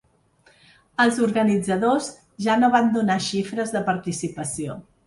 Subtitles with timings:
[1.05, 2.09] Els organitzadors
[2.49, 4.85] ja no van donar xifres de participació.